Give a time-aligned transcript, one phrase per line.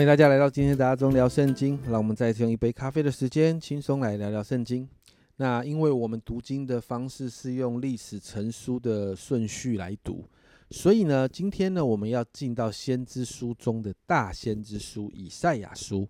[0.00, 4.88] 欢迎大家来到今天的家中聊圣经，让我们再次用一杯咖啡的时间，轻松来聊聊圣经。
[5.36, 10.24] 那因为我们读经的方式是用历史成书的顺序来读，
[10.70, 16.08] 所以呢，今天呢，我们要进到先知书中的大先知书以赛亚书。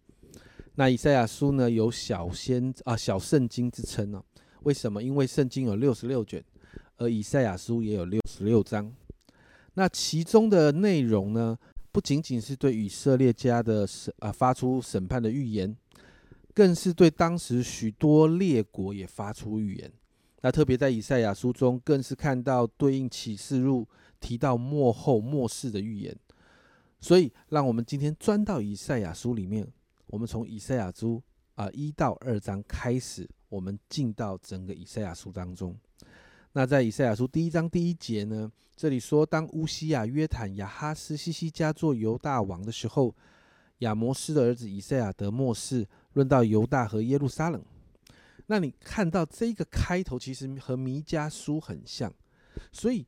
[0.77, 4.23] 那以赛亚书呢，有小先啊小圣经之称呢？
[4.63, 5.03] 为什么？
[5.03, 6.41] 因为圣经有六十六卷，
[6.99, 8.95] 而以赛亚书也有六十六章。
[9.75, 11.59] 那其中的内容呢？
[11.93, 15.77] 不仅仅是对以色列家的审啊发出审判的预言，
[16.55, 19.93] 更是对当时许多列国也发出预言。
[20.43, 23.87] 那特别在以赛亚书中，更是看到对应启示录
[24.21, 26.17] 提到末后末世的预言。
[27.01, 29.67] 所以，让我们今天钻到以赛亚书里面，
[30.07, 31.23] 我们从以赛亚书
[31.55, 35.77] 啊一到二章开始，我们进到整个以赛亚书当中。
[36.53, 43.15] 那在以赛亚书第一章第一节呢，这里说，当乌西亚、约坦、亚哈斯、西西加做犹大王的时候，
[43.79, 47.65] 亚摩斯的儿子以赛亚德末世，论到犹大和耶路撒冷。
[48.47, 52.13] 那你看到这个开头，其实和弥迦书很像，
[52.73, 53.07] 所以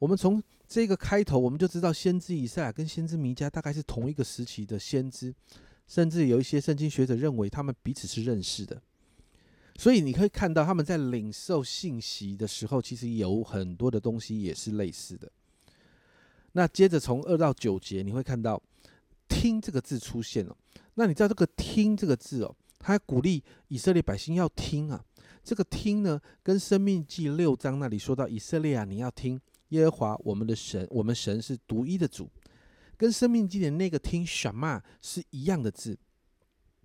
[0.00, 5.32] 我们从这个开头，我们就知道先知以赛亚跟先知弥迦大概是同一个时期的先知，
[5.86, 8.82] 甚至有一些圣经学者认为他们彼此是认识的。
[9.76, 15.30] 所以你可以看到他们在领受信息的时候，其实有很多的东西也是类似的。
[16.52, 18.62] 那接着从二到九节，你会看到
[19.28, 20.56] “听”这个字出现了。
[20.94, 25.02] 那你知道这个“听”这个字哦，他鼓励以色列百姓要听啊。
[25.42, 32.30] 这个“听”呢，跟《生命记》六章那里说到以色列啊，你要听耶和华我们的神，我们神是独一的主，
[32.98, 35.98] 跟《生命记》的那个“听”什么是一样的字，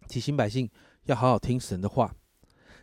[0.08, 0.70] 提醒百姓
[1.04, 2.16] 要好好听神的话。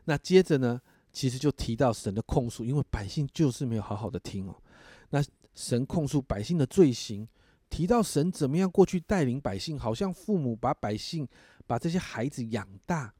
[0.04, 0.80] 那接着呢，
[1.12, 4.62] 其实就提到神的控诉，因为百姓就是没有好好的听哦。
[5.10, 5.24] 那
[5.54, 7.26] 神控诉百姓的罪行，
[7.70, 11.26] 提到神怎么样过去带领百姓，好像父母把百姓
[11.66, 13.14] 把这些孩子养大，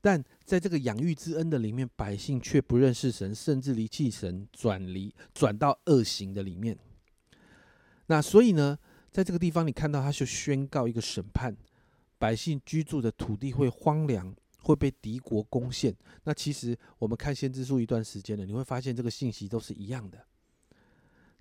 [0.00, 6.78] 但在这个养育之恩的里面，百姓却不认识神，甚至离弃神，转离转到恶行的里面。
[8.06, 8.78] 那所以呢，
[9.10, 11.56] 在这个地方你看到他就宣告一个审判，
[12.18, 14.34] 百姓居住的土地会荒凉。
[14.62, 15.94] 会被敌国攻陷。
[16.24, 20.18] 那其实我们看先知书一段时间了，你会发现这个信息都是一样的。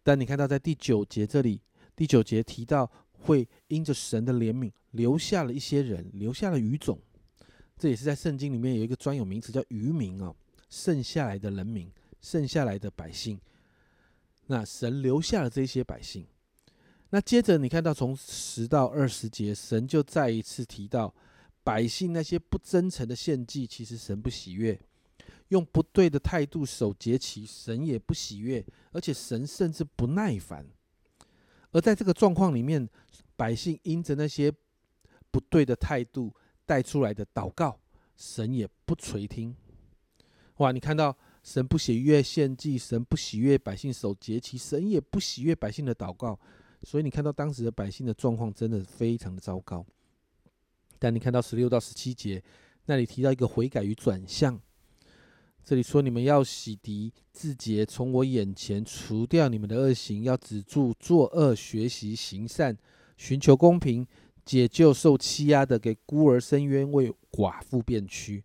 [0.04, 1.62] 但你看到在第九节这里，
[1.96, 7.00] 第九节提到会因着神的怜悯留下了一些人，留下了余种。
[7.78, 10.36] 这也是在圣经里面有一个专有名词叫余民哦，
[10.70, 11.92] 剩下来的人民，
[12.22, 13.40] 剩下来的百姓。
[14.48, 16.26] 那神留下了这些百姓。
[17.10, 21.14] 那接着你看到从十到二十节，神就再一次提到。
[21.64, 24.76] 百姓那些不真诚的献祭，其实神不喜悦；
[25.50, 30.66] 用不对的态度守节期，神也不喜悦，而且神甚至不耐烦。
[31.72, 32.90] 而在这个状况里面，
[33.36, 34.52] 百姓因着那些
[35.30, 36.34] 不对的态度
[36.66, 37.80] 带出来的祷告，
[38.16, 39.56] 神也不垂听。
[40.58, 40.72] 哇！
[40.72, 46.38] 你看到神不喜悦献祭，神不喜悦百姓守节期，神也不喜悦百姓的祷告，
[46.84, 49.86] 所以你看到当时的百姓的状况真的非常的糟糕。
[51.00, 52.44] 但你看到十六到十七节，
[52.86, 54.62] 那里提到一个悔改与转向。
[55.64, 62.76] 这里说：“你们要洗涤自洁，从我眼前除掉你们的恶行，要止住作恶，学习行善，
[63.18, 64.06] 寻求公平，
[64.44, 68.44] 解救受欺压的，给孤儿伸冤，为寡妇辩屈。”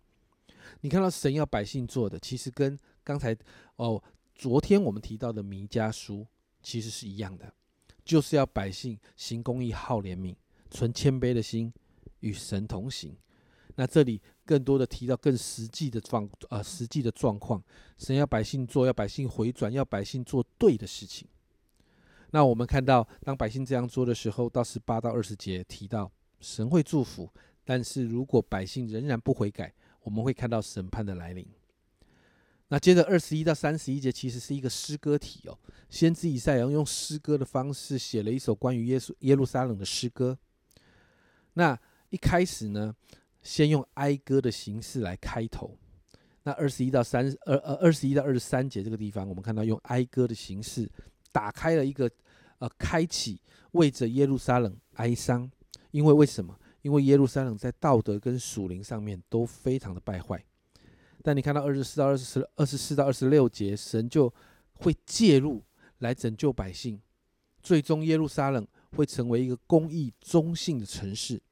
[0.83, 3.35] 你看到神要百姓做的，其实跟刚才
[3.77, 4.03] 哦，
[4.35, 6.27] 昨天我们提到的弥迦书
[6.63, 7.51] 其实是一样的，
[8.05, 10.35] 就是要百姓行公义、好怜悯、
[10.71, 11.73] 存谦卑的心。
[12.25, 13.15] 与神同行，
[13.77, 17.63] 那这里更多的提到更实际的状呃实际的状况，
[17.99, 21.29] 神要百姓做，要百姓回转，要百姓做对的事情。
[22.31, 27.31] 那我们看到，当百姓这样做的时候，到十八到二十节提到神会祝福，
[27.63, 31.47] 但是如果百姓仍然不悔改，我们会看到审判的来临。
[32.69, 35.59] 那接着二十一到三十一节其实是一个诗歌体哦，
[35.91, 40.37] 先知以赛亚用诗歌的方式写了一首关于耶稣耶路撒冷的诗歌。
[41.53, 41.79] 那
[42.15, 42.95] 一开始呢，
[43.43, 45.77] 先用哀歌的形式来开头。
[46.45, 50.89] 那二十一到三二呃二十一到二十三节这个地方，我们看到用哀歌的形式
[51.33, 52.09] 打开了一个
[52.59, 55.51] 呃开启为着耶路撒冷哀伤。
[55.91, 56.57] 因为为什么？
[56.83, 60.41] 因为耶路撒冷在道德跟属灵上面都非常的败坏。
[61.21, 64.33] 但你看到二十四到二十二十四到二十六节，神就
[64.75, 65.65] 会介入
[65.99, 67.01] 来拯救百姓，
[67.61, 71.43] 最终耶路撒冷会成为一个公义中性的城市。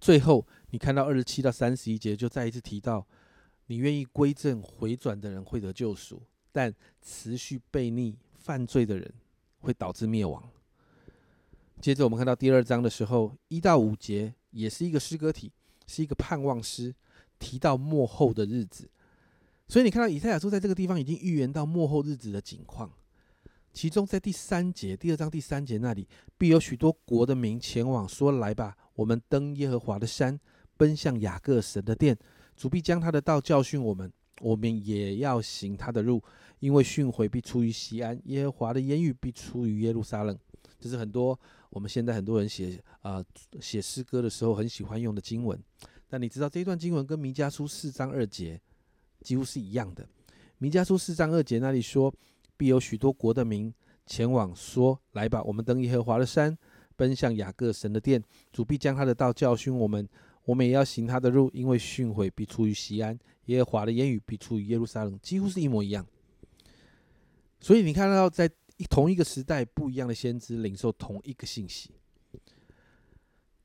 [0.00, 3.06] 最后，你看到二十七到三十一节，就再一次提到，
[3.66, 6.22] 你愿意归正回转的人会得救赎，
[6.52, 9.12] 但持续悖逆犯罪的人
[9.60, 10.42] 会导致灭亡。
[11.80, 15.52] 接着我们看到第二章的时候，一到五节也是一个诗歌体，
[15.86, 16.94] 是一个盼望诗，
[17.38, 18.88] 提到末后的日子。
[19.68, 22.92] 所以你看到以赛亚书在这个地方已经预言到末后日子的景况。
[23.72, 26.08] 其中在第三节，第二章第三节那里，
[26.38, 30.36] 必有许多国的民前往，说：“来吧，我们登耶和华的山，
[30.76, 32.18] 奔向雅各神的殿。
[32.56, 36.20] 主必将他的道教训我们，我们也要行他的路，
[36.58, 40.36] 因为训诲必出于西安，耶和华的言语必出于耶路撒冷。”
[40.80, 41.38] 这是很多
[41.70, 43.24] 我们现在很多人写啊
[43.60, 45.56] 写诗歌的时候很喜欢用的经文。
[46.08, 48.60] 但你知道这一段经文跟弥迦书四章二节
[49.20, 50.04] 几乎是一样的。
[50.58, 52.12] 弥迦书四章二节那里说。
[52.58, 53.70] 必有许多国的民
[54.06, 56.56] 前往，说：“来吧，我们登耶和华的山，
[56.96, 58.22] 奔向雅各神的殿。
[58.52, 60.08] 主必将他的道教训我们，
[60.44, 66.06] 我们也要行他的路，因为训诲必出于西安，耶和华的言语必出于耶路撒冷。”几乎是一模一样。
[67.60, 68.50] 所以你看到，在
[68.90, 71.90] 同一个时代，不一样的先知领受同一个信息。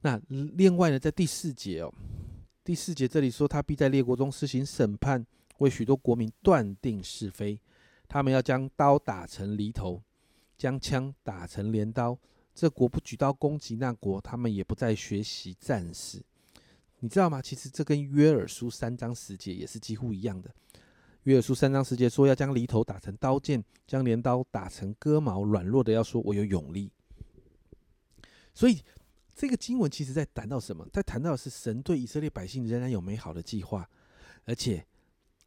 [0.01, 1.93] 那另外呢，在第四节哦，
[2.63, 5.23] 第四节这里说，他必在列国中施行审判，
[5.59, 7.59] 为许多国民断定是非。
[8.07, 10.01] 他们要将刀打成犁头，
[10.57, 12.17] 将枪打成镰刀。
[12.53, 16.21] 这国不举刀攻击那国，他们也不再学习战士。
[16.99, 17.41] 你知道吗？
[17.41, 20.53] 其实这跟约尔书三章十节也是几乎一样的。
[21.23, 25.43] 约尔书三章十节说要将犁头打成刀剑，将镰刀打成割毛。
[25.43, 26.91] 软弱的要说我有勇力。
[28.53, 28.81] 所以
[29.35, 30.87] 这个经文其实在谈到什么？
[30.91, 33.89] 在谈到的是神对以色列百姓仍然有美好的计划，
[34.45, 34.85] 而且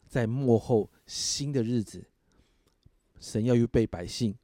[0.09, 2.05] 在幕后新的日子。
[3.21, 4.37] 神要预备百姓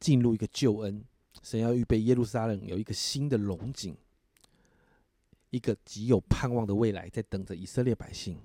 [0.00, 1.04] 进入一个救恩，
[1.42, 3.96] 神要预备耶路撒冷有一个新的龙井，
[5.50, 8.38] 一个极有盼望的未来在等着以色列百姓。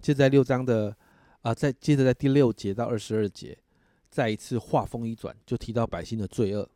[0.00, 0.96] 接在六章的
[1.42, 3.58] 啊，在接着在第六节到二十二节，
[4.10, 6.68] 再一次话锋一转，就提到百姓的罪恶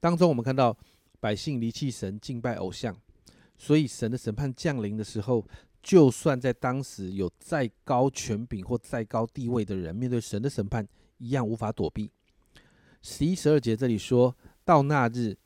[0.00, 0.76] 当中，我们看到
[1.20, 2.96] 百姓离弃神，敬拜偶像，
[3.58, 5.46] 所以神的审判降临的时候，
[5.82, 10.86] 就算在当时有再高权柄或再高地位的人，面对神的审判。
[11.18, 12.10] 一样无法躲避。
[13.00, 15.36] 十一、十二节这里说到那日，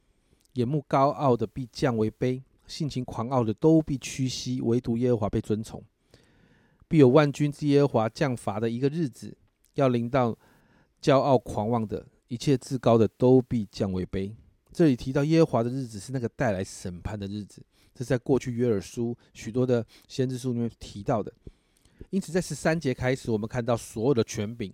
[0.55, 5.83] 眼目高傲的必降为卑，性情狂傲的都必屈膝，唯独耶和华被尊崇。
[6.89, 9.37] 必有万军之耶和华降罚的一个日子，
[9.75, 10.37] 要临到
[11.01, 14.33] 骄傲狂妄的一切至高的都必降为卑。
[14.73, 17.63] 这里提到耶和华的日子是那个带来审判的日子，
[17.95, 21.33] 这是在过去约珥书许多的先知书里面提到的。
[22.11, 24.73] 因此，在十三节开始，我们看到所有的权柄。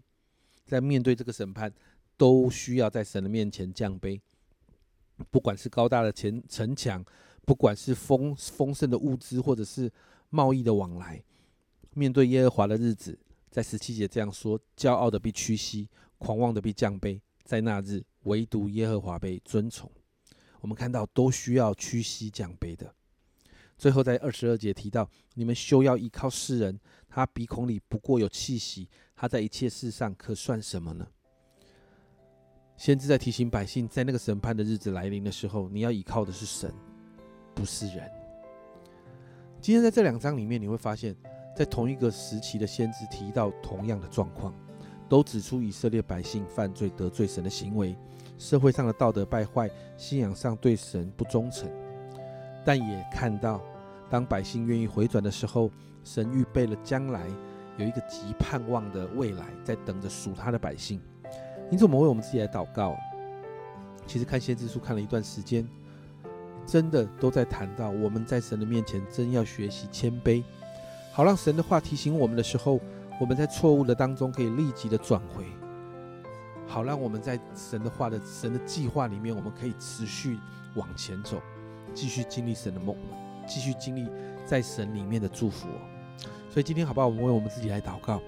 [0.66, 1.72] 在面对这个审判，
[2.16, 4.18] 都需要在神的面前降卑。
[5.30, 7.04] 不管是高大的城城墙，
[7.44, 9.90] 不管是丰丰盛的物资，或者是
[10.30, 11.22] 贸易的往来，
[11.94, 13.18] 面对耶和华的日子，
[13.50, 15.88] 在十七节这样说：骄傲的必屈膝，
[16.18, 17.20] 狂妄的必降卑。
[17.44, 19.90] 在那日，唯独耶和华被尊崇。
[20.60, 22.94] 我们看到都需要屈膝降卑的。
[23.76, 28.88] 最后在二十二节提到：你们休要依靠世人，他鼻孔里不过有气息。
[29.16, 31.06] 他在一切事上可算什么呢？
[32.82, 36.68] 先知在提醒百姓，在那个审判的日子来临的时候，你要依靠的是神，
[37.54, 38.10] 不是人。
[39.60, 41.14] 今天在这两章里面，你会发现，
[41.56, 44.52] 在同一个时期的先知提到同样的状况，
[45.08, 47.96] 都指出以色列百姓犯罪得罪神的行为，
[48.36, 51.70] 社会上的道德败坏，信仰上对神不忠诚，
[52.64, 53.62] 但也看到，
[54.10, 55.70] 当百姓愿意回转的时候，
[56.02, 57.30] 神预备了将来。
[57.78, 61.00] 有一个极盼望的未来在等着属他的百姓，
[61.72, 62.94] 因此我们为我们自己来祷告。
[64.06, 65.66] 其实看先知书看了一段时间，
[66.66, 70.44] 真的都在谈到我们在神的面前真要学习谦卑，
[71.12, 72.78] 好让神的话提醒我们的时候，
[73.18, 75.46] 我们在错误的当中可以立即的转回，
[76.66, 80.38] 好让我们在神的话的神的计划里面，我们可以持续
[80.74, 81.40] 往前走，
[81.94, 82.94] 继续经历神的梦，
[83.46, 84.06] 继续经历
[84.44, 85.68] 在神里面的祝福。
[86.50, 87.06] 所以今天好不好？
[87.06, 88.20] 我们为我们自己来祷告，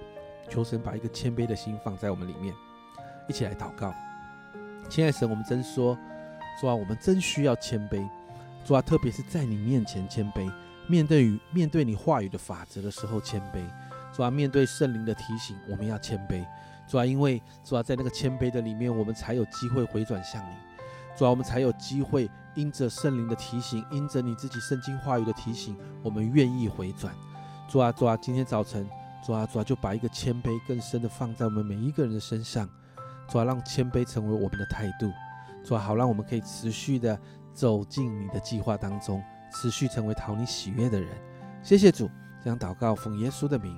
[0.49, 2.55] 求神把一个谦卑的心放在我们里面，
[3.27, 3.93] 一起来祷告。
[4.89, 5.97] 亲爱的神，我们真说，
[6.59, 8.07] 主啊，我们真需要谦卑。
[8.63, 10.51] 主啊，特别是在你面前谦卑，
[10.87, 13.63] 面对于面对你话语的法则的时候谦卑。
[14.13, 16.45] 主啊，面对圣灵的提醒，我们要谦卑。
[16.87, 20.55] 主啊，因为主啊，在那个谦卑的里面，我们才有机会回转向你。
[21.17, 27.13] 主啊，我们才有机会因着圣灵的提醒，因着你自己圣经话语的提醒，我们愿意回转。
[27.67, 28.87] 主啊，主啊，今天早晨，
[29.25, 32.69] 主啊，主啊，就把一个谦卑更深的放在我们每一个人的身上，
[33.27, 35.11] 主要让谦卑成为我们的态度，
[35.63, 37.19] 主要好让我们可以持续的
[37.53, 41.09] 走进你的计划当中，持续成为讨你喜悦的人。
[41.63, 42.09] 谢谢主，
[42.43, 43.75] 这样祷告奉耶稣的名，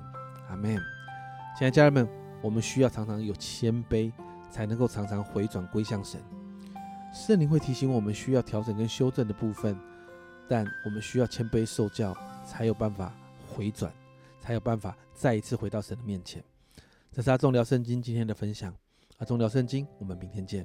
[0.48, 0.76] 阿门。
[1.56, 2.08] 亲爱的家人们，
[2.42, 4.12] 我们需要常常有谦卑，
[4.50, 6.20] 才能够常常回转归向神。
[7.12, 9.76] 圣灵会提醒我们需要调整跟修正的部分，
[10.46, 12.14] 但我们需要谦卑受教，
[12.44, 13.12] 才有办法
[13.48, 13.90] 回转，
[14.38, 16.44] 才有办法再一次回到神的面前。
[17.10, 18.74] 这是阿忠聊圣经今天的分享。
[19.18, 20.64] 阿忠聊圣经，我们明天见。